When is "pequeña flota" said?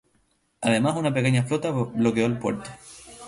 1.13-1.69